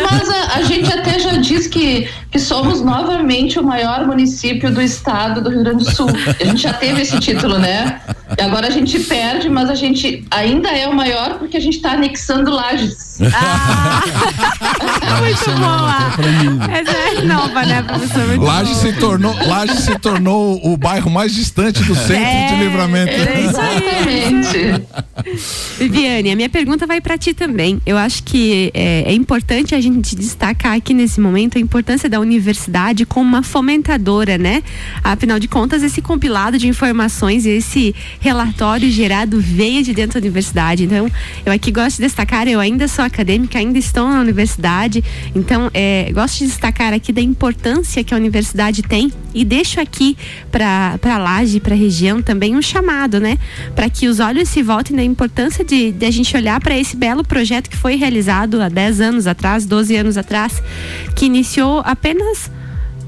[0.01, 4.81] Mas a, a, gente até já diz que, que somos novamente o maior município do
[4.81, 6.07] estado do Rio Grande do Sul.
[6.41, 8.01] A gente já teve esse título, né?
[8.39, 11.77] E agora a gente perde, mas a gente ainda é o maior porque a gente
[11.77, 13.19] está anexando Lages.
[13.35, 14.03] Ah,
[15.21, 16.62] muito boa.
[16.71, 18.27] Essa é nova, né, professor?
[18.27, 22.65] Muito Lages se tornou, Lages se tornou o bairro mais distante do centro é, de
[22.65, 23.13] livramento.
[23.13, 24.83] É isso aí.
[25.79, 27.81] Viviane, a minha pergunta vai para ti também.
[27.87, 32.21] Eu acho que é, é, importante a gente destacar aqui nesse momento a importância da
[32.21, 34.63] universidade como uma fomentadora, né?
[35.03, 40.85] Afinal de contas, esse compilado de informações, esse relatório gerado veio de dentro da universidade.
[40.85, 41.11] Então,
[41.45, 45.03] eu aqui gosto de destacar, eu ainda sou acadêmica ainda estão na universidade.
[45.35, 50.17] Então, é, gosto de destacar aqui da importância que a universidade tem e deixo aqui
[50.51, 53.39] para a Laje, para a região também um chamado, né?
[53.75, 56.97] Para que os olhos se voltem da importância de, de a gente olhar para esse
[56.97, 60.63] belo projeto que foi realizado há 10 anos atrás, 12 anos atrás,
[61.17, 62.51] que iniciou apenas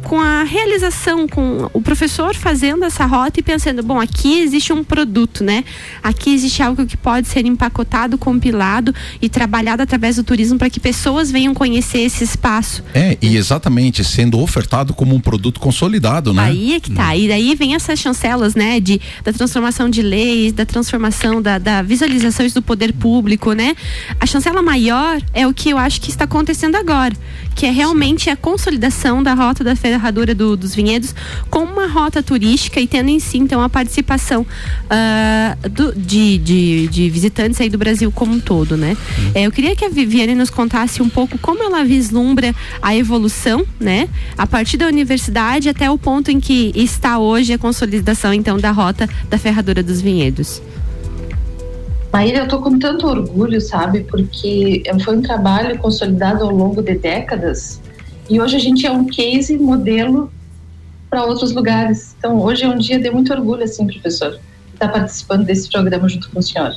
[0.04, 4.84] com a realização, com o professor fazendo essa rota e pensando, bom, aqui existe um
[4.84, 5.64] produto, né?
[6.02, 10.78] Aqui existe algo que pode ser empacotado, compilado e trabalhado através do turismo para que
[10.78, 12.84] pessoas venham conhecer esse espaço.
[12.92, 16.44] É, e exatamente, sendo ofertado como um produto consolidado, né?
[16.44, 17.16] Aí é que tá.
[17.16, 18.78] E daí vem essas chancelas, né?
[18.80, 23.74] De, da transformação de leis, da transformação da, da visualizações do poder público, né?
[24.20, 27.14] A chancela maior é o que eu acho que está acontecendo agora,
[27.54, 31.14] que é realmente a consolidação da rota da ferradura do, dos vinhedos
[31.48, 36.88] como uma rota turística e tendo em si então a participação uh, do, de, de,
[36.88, 38.96] de, visitantes aí do Brasil como um todo, né?
[39.18, 39.30] Uhum.
[39.34, 42.52] É, eu queria que a Viviane nos contasse um pouco como ela vislumbra
[42.82, 44.08] a evolução, né?
[44.36, 48.72] A partir da universidade até o ponto em que está hoje a consolidação então da
[48.72, 50.60] rota da ferradura dos vinhedos.
[52.12, 54.00] Maíra, eu tô com tanto orgulho, sabe?
[54.04, 57.80] Porque foi um trabalho consolidado ao longo de décadas
[58.28, 60.32] e hoje a gente é um case modelo
[61.10, 62.14] para outros lugares.
[62.18, 64.38] Então, hoje é um dia de muito orgulho, assim, professor,
[64.72, 66.74] estar participando desse programa junto com o senhor.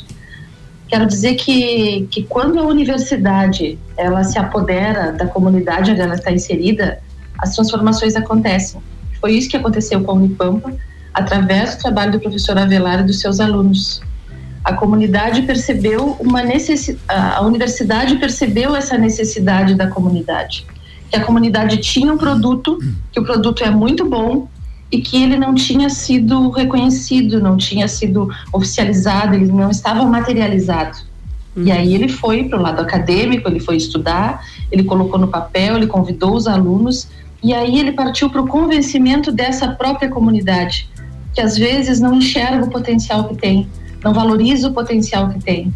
[0.88, 6.32] Quero dizer que, que quando a universidade ela se apodera da comunidade onde ela está
[6.32, 7.00] inserida,
[7.40, 8.82] as transformações acontecem.
[9.20, 10.74] Foi isso que aconteceu com a Unipampa,
[11.14, 14.02] através do trabalho do professor Avelar e dos seus alunos
[14.68, 20.68] a comunidade percebeu uma necessidade, a universidade percebeu essa necessidade da comunidade,
[21.10, 22.78] que a comunidade tinha um produto,
[23.12, 24.48] que o produto é muito bom
[24.91, 30.98] e que ele não tinha sido reconhecido, não tinha sido oficializado, ele não estava materializado.
[31.56, 35.76] E aí ele foi para o lado acadêmico, ele foi estudar, ele colocou no papel,
[35.76, 37.08] ele convidou os alunos
[37.43, 40.89] e aí ele partiu para o convencimento dessa própria comunidade,
[41.34, 43.67] que às vezes não enxerga o potencial que tem,
[44.04, 45.74] não valoriza o potencial que tem.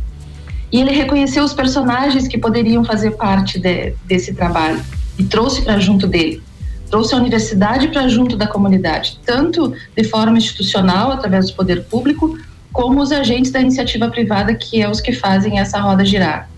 [0.71, 4.81] E ele reconheceu os personagens que poderiam fazer parte de, desse trabalho
[5.17, 6.41] e trouxe para junto dele.
[6.89, 12.37] Trouxe a universidade para junto da comunidade, tanto de forma institucional, através do poder público,
[12.73, 16.49] como os agentes da iniciativa privada, que é os que fazem essa roda girar.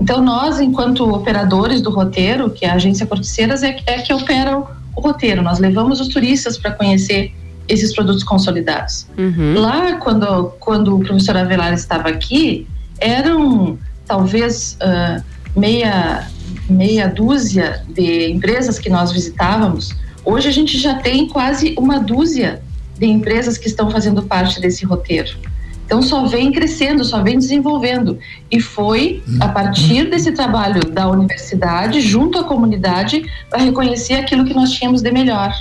[0.00, 4.58] Então, nós, enquanto operadores do roteiro, que é a agência Corticeiras é, é que opera
[4.58, 7.34] o, o roteiro, nós levamos os turistas para conhecer
[7.68, 9.06] esses produtos consolidados.
[9.16, 9.58] Uhum.
[9.58, 12.66] Lá, quando, quando o professor Avelar estava aqui,
[12.98, 15.22] eram talvez uh,
[15.58, 16.28] meia,
[16.68, 19.94] meia dúzia de empresas que nós visitávamos.
[20.24, 22.62] Hoje a gente já tem quase uma dúzia
[22.98, 25.36] de empresas que estão fazendo parte desse roteiro.
[25.84, 28.18] Então só vem crescendo, só vem desenvolvendo.
[28.50, 34.52] E foi a partir desse trabalho da universidade, junto à comunidade, para reconhecer aquilo que
[34.52, 35.52] nós tínhamos de melhor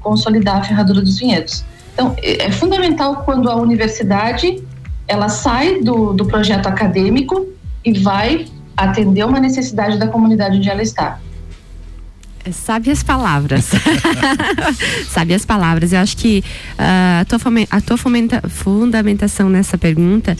[0.00, 1.64] consolidar a ferradura dos vinhedos.
[1.92, 4.62] Então, é, é fundamental quando a universidade
[5.06, 7.46] ela sai do, do projeto acadêmico
[7.84, 8.46] e vai
[8.84, 11.18] atender uma necessidade da comunidade onde ela está.
[12.44, 13.70] É, sabe as palavras.
[15.10, 15.92] Sabe as palavras.
[15.92, 16.42] Eu acho que
[16.78, 17.38] uh, a tua,
[17.70, 17.96] a tua
[18.48, 20.36] fundamentação nessa pergunta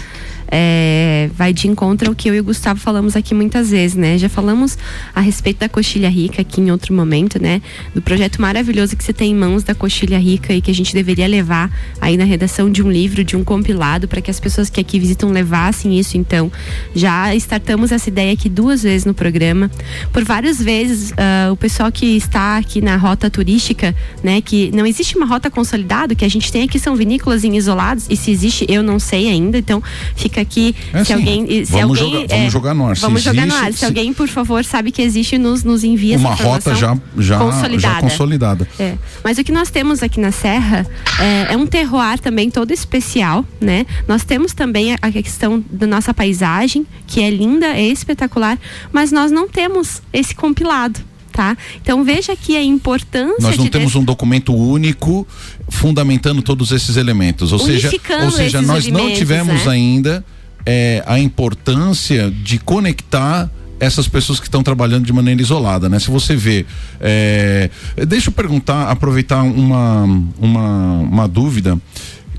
[0.51, 4.19] é, vai de encontro ao que eu e o Gustavo falamos aqui muitas vezes, né?
[4.19, 4.77] Já falamos
[5.15, 7.63] a respeito da Coxilha Rica aqui em outro momento, né?
[7.95, 10.93] Do projeto maravilhoso que você tem em mãos da Coxilha Rica e que a gente
[10.93, 14.69] deveria levar aí na redação de um livro, de um compilado, para que as pessoas
[14.69, 16.17] que aqui visitam levassem isso.
[16.17, 16.51] Então,
[16.95, 19.71] já startamos essa ideia aqui duas vezes no programa.
[20.13, 24.41] Por várias vezes, uh, o pessoal que está aqui na rota turística, né?
[24.41, 28.07] Que não existe uma rota consolidada, que a gente tem aqui são vinícolas em isolados,
[28.11, 29.83] e se existe, eu não sei ainda, então
[30.17, 30.75] fica aqui.
[30.93, 31.65] É, se alguém.
[31.65, 32.97] Se vamos alguém, jogar, é, vamos jogar no ar.
[32.97, 33.73] Vamos jogar no ar.
[33.73, 37.39] Se, se, alguém, por favor, sabe que existe, nos, nos envia uma rota já, já
[37.39, 37.95] consolidada.
[37.95, 38.69] Já consolidada.
[38.79, 38.95] É.
[39.23, 40.87] Mas o que nós temos aqui na Serra
[41.19, 43.87] é, é, um terroir também todo especial, né?
[44.09, 48.59] Nós temos também a questão da nossa paisagem, que é linda, é espetacular,
[48.93, 51.10] mas nós não temos esse compilado.
[51.33, 51.57] Tá?
[51.81, 53.37] Então veja aqui a importância.
[53.41, 55.27] Nós não de temos um documento único
[55.69, 57.53] fundamentando todos esses elementos.
[57.53, 57.91] Ou seja,
[58.25, 59.71] ou seja nós não tivemos né?
[59.71, 60.25] ainda
[60.67, 65.99] é, a importância de conectar essas pessoas que estão trabalhando de maneira isolada, né?
[65.99, 66.67] Se você vê,
[67.01, 67.71] é,
[68.07, 70.05] deixa eu perguntar, aproveitar uma,
[70.39, 71.79] uma, uma dúvida.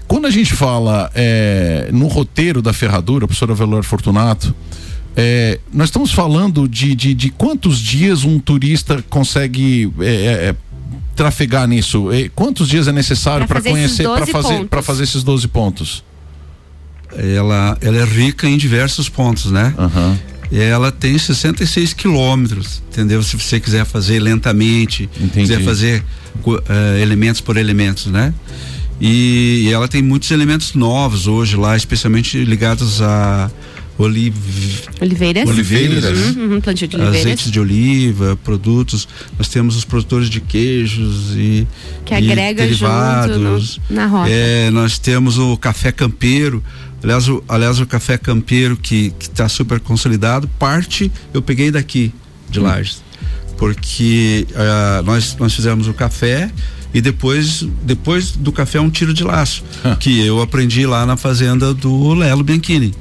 [0.08, 4.54] Quando a gente fala é, no roteiro da ferradura, professora Velour Fortunato,
[5.16, 10.56] é, nós estamos falando de, de, de, quantos dias um turista consegue é, é, é
[11.16, 12.08] trafegar nisso?
[12.34, 16.04] quantos dias é necessário para conhecer, para fazer, para fazer esses 12 pontos?
[17.14, 19.76] Ela, ela é rica em diversos pontos, né?
[19.78, 20.18] Uhum.
[20.58, 23.22] ela tem 66 quilômetros, entendeu?
[23.22, 25.42] Se você quiser fazer lentamente, Entendi.
[25.42, 26.06] quiser fazer
[26.70, 28.34] eh, elementos por elementos, né?
[29.02, 33.52] E, e ela tem muitos elementos novos hoje lá, especialmente ligados a
[33.98, 34.34] oliv...
[35.02, 35.48] Oliveiras.
[35.50, 37.22] Oliveiras, Uhum, uhum, plantio de oliveiras.
[37.22, 39.08] azeites de oliva, produtos.
[39.38, 41.68] Nós temos os produtores de queijos e
[42.06, 43.80] Que e derivados.
[43.90, 44.30] no- na rota.
[44.32, 46.64] É, nós temos o café campeiro.
[47.04, 52.14] Aliás, o, aliás, o café campeiro que está super consolidado, parte eu peguei daqui
[52.50, 52.64] de Hum.
[52.64, 53.02] Lages,
[53.58, 56.52] porque ah, nós nós fizemos o café
[56.94, 59.96] e depois depois do café um tiro de laço Ah.
[59.96, 62.94] que eu aprendi lá na fazenda do Lelo Bianchini.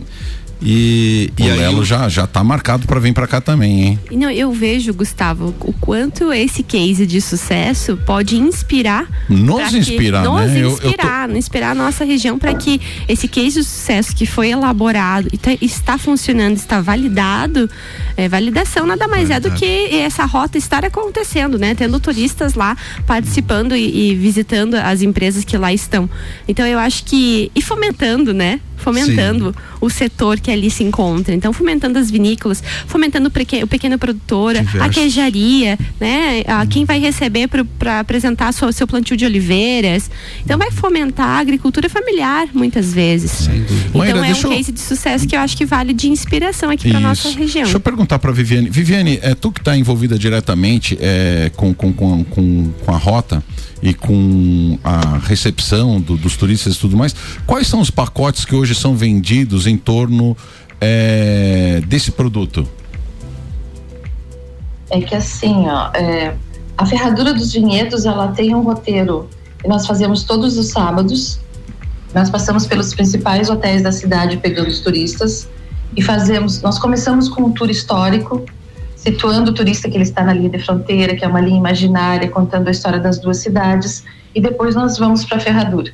[0.63, 3.99] E, O e Lelo eu- já, já tá marcado para vir para cá também, hein?
[4.13, 9.09] Não, eu vejo, Gustavo, o quanto esse case de sucesso pode inspirar.
[9.29, 10.59] Nos pra que- inspirar, nos né?
[10.59, 14.27] Eu- eu tô- inspirar, inspirar a nossa região para que esse case de sucesso que
[14.27, 17.69] foi elaborado e tá- está funcionando, está validado,
[18.17, 21.75] é, validação nada mais é do que essa rota estar acontecendo, né?
[21.75, 26.09] Tendo turistas lá participando e, e visitando as empresas que lá estão.
[26.47, 27.51] Então eu acho que.
[27.55, 28.61] E fomentando, né?
[28.81, 31.35] Fomentando o setor que ali se encontra.
[31.35, 34.95] Então, fomentando as vinícolas, fomentando o, peque- o pequeno produtor, a Diversos.
[34.95, 36.43] queijaria, né?
[36.47, 40.11] A, quem vai receber para apresentar sua, seu plantio de oliveiras.
[40.45, 43.49] Então, vai fomentar a agricultura familiar, muitas vezes.
[43.49, 46.09] Então, Maíra, é um deixa eu- case de sucesso que eu acho que vale de
[46.09, 47.63] inspiração aqui para nossa região.
[47.65, 48.69] Deixa eu perguntar para Viviane.
[48.71, 53.43] Viviane, é tu que está envolvida diretamente é, com, com, com, com, com a rota
[53.83, 57.15] e com a recepção do- dos turistas e tudo mais.
[57.47, 60.37] Quais são os pacotes que hoje são vendidos em torno
[60.81, 62.67] é, desse produto?
[64.91, 66.35] É que assim, ó, é,
[66.77, 69.29] a ferradura dos vinhedos, ela tem um roteiro
[69.61, 71.39] que nós fazemos todos os sábados.
[72.15, 75.49] Nós passamos pelos principais hotéis da cidade pegando os turistas
[75.97, 76.61] e fazemos.
[76.63, 78.45] Nós começamos com um tour histórico,
[78.97, 82.29] situando o turista que ele está na linha de fronteira, que é uma linha imaginária,
[82.29, 84.05] contando a história das duas cidades,
[84.35, 85.93] e depois nós vamos para a ferradura.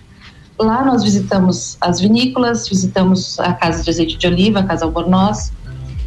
[0.58, 5.52] Lá nós visitamos as vinícolas, visitamos a casa de azeite de oliva, a casa Albornoz,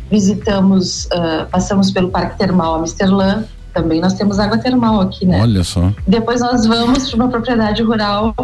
[0.10, 3.44] visitamos, ah, passamos pelo Parque Termal Amsterdã,
[3.74, 5.42] também nós temos água termal aqui, né?
[5.42, 5.94] Olha só.
[6.08, 8.36] Depois nós vamos para uma propriedade rural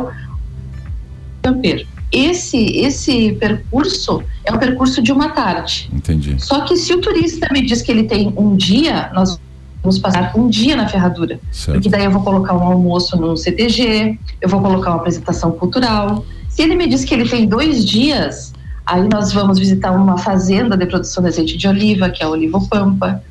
[1.41, 1.85] campeiro.
[2.11, 5.89] Esse esse percurso é o percurso de uma tarde.
[5.91, 6.35] Entendi.
[6.39, 9.39] Só que se o turista me diz que ele tem um dia, nós
[9.85, 11.39] vamos passar um dia na ferradura.
[11.51, 11.75] Certo.
[11.75, 16.25] Porque daí eu vou colocar um almoço no CTG, eu vou colocar uma apresentação cultural.
[16.49, 18.51] Se ele me diz que ele tem dois dias,
[18.85, 22.29] aí nós vamos visitar uma fazenda de produção de azeite de oliva, que é a
[22.29, 23.21] Olivo Pampa.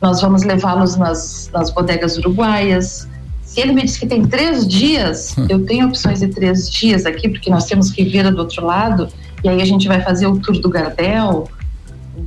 [0.00, 3.08] Nós vamos levá-los nas, nas bodegas uruguaias.
[3.42, 7.28] Se ele me diz que tem três dias, eu tenho opções de três dias aqui,
[7.28, 9.08] porque nós temos Ribeira do outro lado,
[9.42, 11.48] e aí a gente vai fazer o tour do Gardel.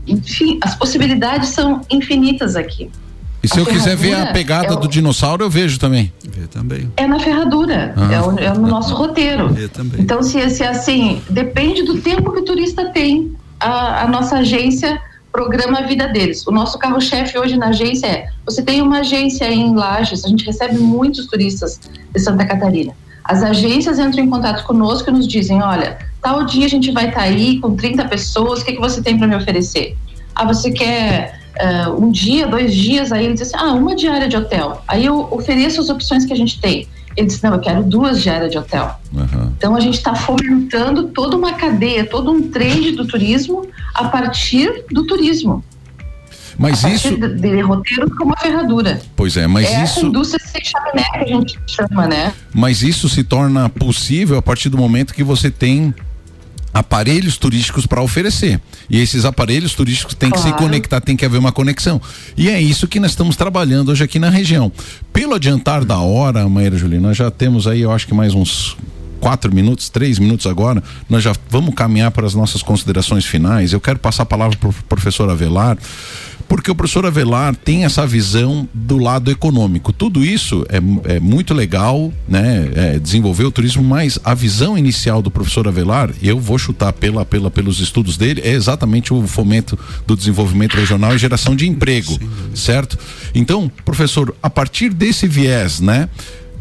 [0.06, 2.90] Enfim, as possibilidades são infinitas aqui.
[3.44, 5.80] E se A eu quiser ver a ferradura pegada é o- do dinossauro, eu vejo
[5.80, 6.12] também.
[6.24, 6.92] Vê também.
[6.98, 8.14] É na ferradura, Ah.
[8.14, 9.50] é, o- é no nosso roteiro.
[9.50, 10.02] Vê também.
[10.02, 15.00] Então, se, se assim, depende do tempo que o turista tem, a, a nossa agência
[15.32, 16.46] programa a vida deles.
[16.48, 20.44] O nosso carro-chefe hoje na agência é: você tem uma agência em Lages, a gente
[20.46, 21.80] recebe muitos turistas
[22.14, 22.94] de Santa Catarina.
[23.24, 27.10] As agências entram em contato conosco e nos dizem: olha, tal dia a gente vai
[27.10, 29.96] estar aí com 30 pessoas, o que, que você tem para me oferecer?
[30.34, 33.12] Ah, você quer eh, um dia, dois dias?
[33.12, 34.82] Aí ele diz assim: ah, uma diária de hotel.
[34.88, 36.88] Aí eu ofereço as opções que a gente tem.
[37.16, 38.96] Ele diz: não, eu quero duas diárias de hotel.
[39.16, 39.54] Aham.
[39.58, 44.86] Então a gente está fomentando toda uma cadeia, todo um trade do turismo a partir
[44.92, 45.64] do turismo.
[46.58, 47.16] Mas a isso.
[47.16, 49.00] de, de roteiros como a ferradura.
[49.16, 50.08] Pois é, mas é essa isso.
[50.08, 52.34] indústria sem chaminé que a gente chama, né?
[52.54, 55.94] Mas isso se torna possível a partir do momento que você tem
[56.78, 58.62] aparelhos turísticos para oferecer.
[58.88, 60.58] E esses aparelhos turísticos têm que se Claro.
[60.58, 62.00] conectar, tem que haver uma conexão.
[62.38, 64.72] E é isso que nós estamos trabalhando hoje aqui na região.
[65.12, 68.78] Pelo adiantar da hora, Maíra Juliana, nós já temos aí, eu acho que mais uns
[69.20, 73.74] quatro minutos, três minutos agora, nós já vamos caminhar para as nossas considerações finais.
[73.74, 75.76] Eu quero passar a palavra para o professor Avelar,
[76.48, 79.92] porque o professor Avelar tem essa visão do lado econômico.
[79.92, 82.70] Tudo isso é, é muito legal, né?
[82.76, 87.26] É, desenvolver o turismo, mas a visão inicial do professor Avelar, eu vou chutar pela,
[87.26, 92.18] pela, pelos estudos dele, é exatamente o fomento do desenvolvimento regional e geração de emprego,
[92.54, 92.98] certo?
[93.36, 96.10] Então, professor, a partir desse viés, né?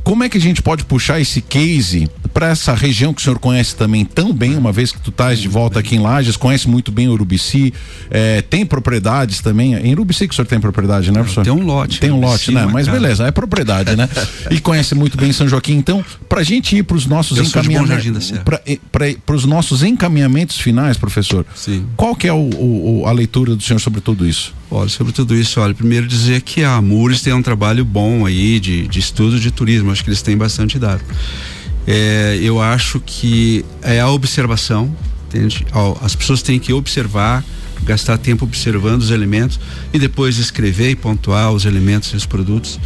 [0.02, 3.38] Como é que a gente pode puxar esse case para essa região que o senhor
[3.38, 6.68] conhece também tão bem, uma vez que tu estás de volta aqui em Lages, conhece
[6.68, 7.72] muito bem Urubici,
[8.10, 9.72] é, tem propriedades também.
[9.74, 11.44] Em Urubici que o senhor tem propriedade, né, professor?
[11.44, 11.98] Tem um lote.
[11.98, 12.68] Tem um lote, né?
[12.70, 14.06] Mas beleza, é propriedade, né?
[14.52, 15.76] e conhece muito bem São Joaquim.
[15.78, 18.34] Então, para a gente ir para os nossos encaminhamentos,
[19.24, 21.46] para os nossos encaminhamentos finais, professor.
[21.54, 21.86] Sim.
[21.96, 24.52] Qual que é o, o, a leitura do senhor sobre tudo isso?
[24.70, 28.60] Olha, sobre tudo isso, olha, primeiro dizer que a Mures tem um trabalho bom aí
[28.60, 31.00] de, de estudo de turismo, acho que eles têm bastante dado.
[31.86, 34.94] É, eu acho que é a observação,
[35.28, 35.66] entende?
[36.00, 37.44] As pessoas têm que observar,
[37.84, 39.60] gastar tempo observando os elementos
[39.92, 42.80] e depois escrever e pontuar os elementos e os produtos.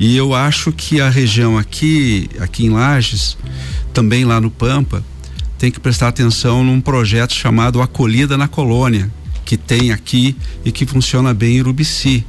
[0.00, 3.36] E eu acho que a região aqui, aqui em Lages,
[3.92, 5.04] também lá no Pampa,
[5.56, 9.10] tem que prestar atenção num projeto chamado Acolhida na Colônia,
[9.44, 12.24] que tem aqui e que funciona bem em Urubici,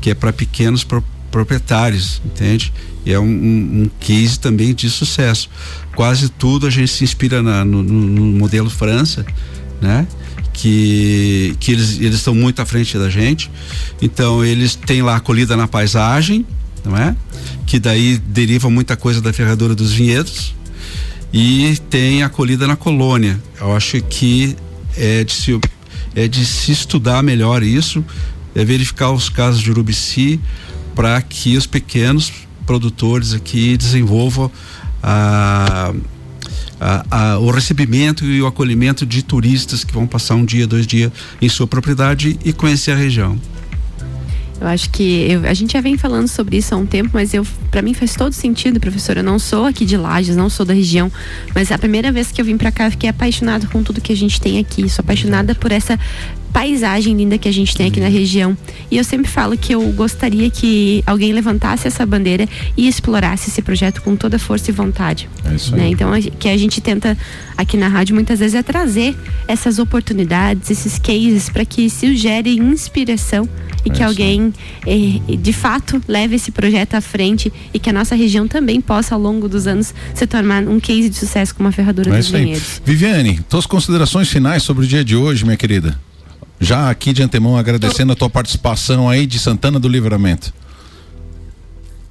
[0.00, 2.72] que é para pequenos pro, proprietários, entende?
[3.04, 5.48] E é um, um, um, case também de sucesso.
[5.94, 9.24] Quase tudo a gente se inspira na, no, no, modelo França,
[9.80, 10.06] né?
[10.52, 13.50] Que, que eles eles estão muito à frente da gente.
[14.02, 16.44] Então eles têm lá acolhida na paisagem,
[16.84, 17.16] não é?
[17.66, 20.54] Que daí deriva muita coisa da ferradura dos vinhedos
[21.32, 23.40] e tem acolhida na colônia.
[23.60, 24.56] Eu acho que
[24.96, 25.58] é de se
[26.14, 28.04] é de se estudar melhor isso,
[28.54, 30.40] é verificar os casos de Urubici
[30.98, 32.32] para que os pequenos
[32.66, 34.50] produtores aqui desenvolvam
[35.00, 35.94] a,
[36.80, 40.88] a, a, o recebimento e o acolhimento de turistas que vão passar um dia, dois
[40.88, 43.38] dias em sua propriedade e conhecer a região.
[44.60, 47.32] Eu acho que eu, a gente já vem falando sobre isso há um tempo, mas
[47.32, 49.16] eu para mim faz todo sentido, professor.
[49.16, 51.12] Eu não sou aqui de Lages, não sou da região,
[51.54, 54.12] mas a primeira vez que eu vim para cá, eu fiquei apaixonada com tudo que
[54.12, 54.88] a gente tem aqui.
[54.88, 55.96] Sou apaixonada por essa
[56.52, 58.56] paisagem linda que a gente tem aqui na região.
[58.90, 63.62] E eu sempre falo que eu gostaria que alguém levantasse essa bandeira e explorasse esse
[63.62, 65.28] projeto com toda força e vontade.
[65.44, 65.88] É isso né?
[65.88, 67.16] Então, que a gente tenta
[67.56, 72.56] aqui na rádio muitas vezes é trazer essas oportunidades, esses cases, para que se gere
[72.56, 73.48] inspiração
[73.84, 74.52] e é que alguém
[74.86, 79.14] eh, de fato leve esse projeto à frente e que a nossa região também possa
[79.14, 82.80] ao longo dos anos se tornar um case de sucesso como a ferradura é dos.
[82.84, 85.98] Viviane, tuas considerações finais sobre o dia de hoje, minha querida?
[86.60, 90.52] Já aqui de antemão agradecendo a tua participação aí de Santana do Livramento.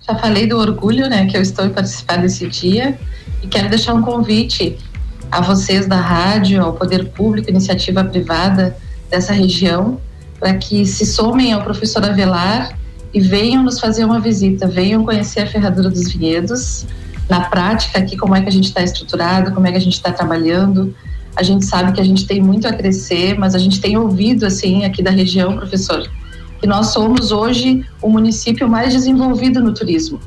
[0.08, 2.98] Já falei do orgulho, né, que eu estou em participar desse dia
[3.44, 4.78] e quero deixar um convite
[5.30, 8.78] a vocês da rádio, ao poder público, iniciativa privada
[9.10, 10.00] dessa região,
[10.40, 12.78] para que se somem ao professor Avelar
[13.14, 16.86] e venham nos fazer uma visita, venham conhecer a Ferradura dos Vinhedos,
[17.30, 19.96] na prática aqui como é que a gente está estruturado, como é que a gente
[19.96, 20.96] está trabalhando,
[21.38, 24.44] a gente sabe que a gente tem muito a crescer, mas a gente tem ouvido,
[24.44, 26.10] assim, aqui da região, professor,
[26.60, 30.20] que nós somos hoje o município mais desenvolvido no turismo.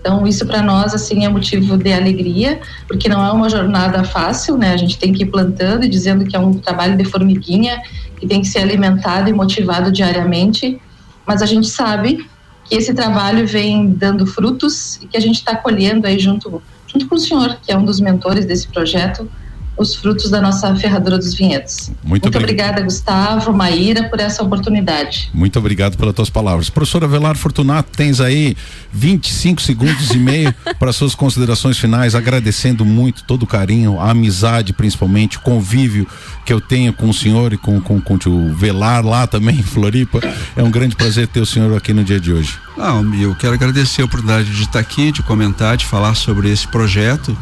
[0.00, 4.56] Então, isso para nós, assim, é motivo de alegria, porque não é uma jornada fácil,
[4.56, 4.72] né?
[4.72, 7.82] A gente tem que ir plantando e dizendo que é um trabalho de formiguinha,
[8.16, 10.80] que tem que ser alimentado e motivado diariamente,
[11.26, 12.24] mas a gente sabe
[12.64, 17.08] que esse trabalho vem dando frutos e que a gente está colhendo aí junto, junto
[17.08, 19.28] com o senhor, que é um dos mentores desse projeto,
[19.76, 21.90] os frutos da nossa ferradura dos vinhedos.
[22.02, 25.30] Muito, Muito obrigada, Gustavo, Maíra, por essa oportunidade.
[25.34, 26.70] Muito obrigado pelas tuas palavras.
[26.70, 28.56] Professora Velar Fortunato, tens aí
[28.92, 34.72] 25 segundos e meio para suas considerações finais, agradecendo muito todo o carinho, a amizade
[34.72, 36.06] principalmente, o convívio
[36.44, 39.62] que eu tenho com o senhor e com, com, com o Velar lá também em
[39.62, 40.20] Floripa.
[40.56, 42.58] É um grande prazer ter o senhor aqui no dia de hoje.
[42.76, 46.66] Não, eu quero agradecer a oportunidade de estar aqui, de comentar, de falar sobre esse
[46.68, 47.36] projeto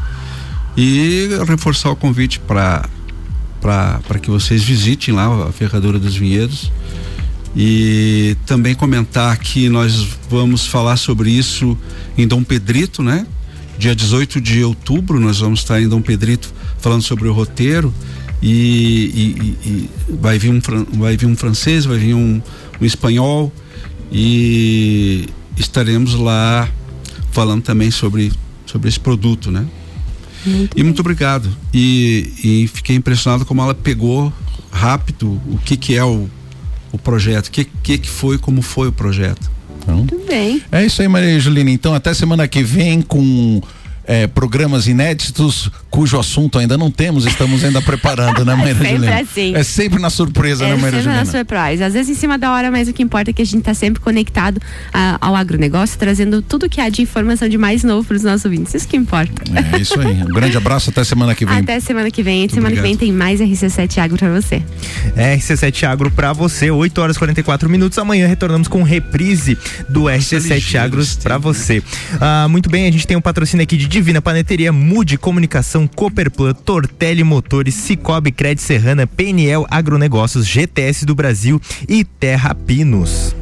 [0.76, 2.88] e reforçar o convite para
[3.60, 6.70] para que vocês visitem lá a Ferradura dos Vinhedos
[7.56, 11.78] e também comentar que nós vamos falar sobre isso
[12.18, 13.26] em Dom Pedrito, né?
[13.78, 17.92] Dia 18 de outubro nós vamos estar em Dom Pedrito falando sobre o roteiro
[18.42, 20.60] e, e, e vai vir um
[20.98, 22.42] vai vir um francês, vai vir um,
[22.78, 23.50] um espanhol
[24.12, 26.68] e estaremos lá
[27.32, 28.30] falando também sobre
[28.66, 29.66] sobre esse produto, né?
[30.44, 31.48] Muito e muito obrigado.
[31.72, 34.32] E, e, fiquei impressionado como ela pegou
[34.70, 36.28] rápido o que que é o,
[36.92, 39.50] o projeto, o que, que que foi, como foi o projeto.
[39.78, 40.62] Então, muito bem.
[40.72, 41.70] É isso aí, Maria Julina.
[41.70, 43.60] Então, até semana que vem com
[44.06, 48.96] é, programas inéditos cujo assunto ainda não temos, estamos ainda preparando, né, Maíra é sempre
[48.96, 49.20] Juliana?
[49.20, 49.54] assim.
[49.54, 51.24] É sempre na surpresa, é né, Maíra sempre Juliana?
[51.24, 51.86] na surpresa.
[51.86, 53.74] Às vezes em cima da hora, mas o que importa é que a gente está
[53.74, 54.60] sempre conectado
[54.92, 58.44] a, ao agronegócio, trazendo tudo que há de informação de mais novo para os nossos
[58.44, 58.74] ouvintes.
[58.74, 59.32] Isso que importa.
[59.74, 60.22] É isso aí.
[60.22, 61.56] Um grande abraço, até semana que vem.
[61.58, 62.40] Até semana que vem.
[62.40, 62.84] Muito semana obrigado.
[62.84, 64.62] que vem tem mais RC7 Agro para você.
[65.16, 67.98] É, RC7 Agro para você, 8 horas e 44 minutos.
[67.98, 69.56] Amanhã retornamos com reprise
[69.88, 71.82] do RC7 Agro para você.
[72.20, 76.52] Ah, muito bem, a gente tem um patrocínio aqui de Divina Paneteria, Mude Comunicação, Cooperplan,
[76.52, 83.36] Tortelli Motores, Cicobi Cred Serrana, PNL Agronegócios, GTS do Brasil e Terra Pinos.